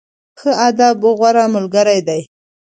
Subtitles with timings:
[0.39, 2.21] ښه ادب، غوره ملګری دی.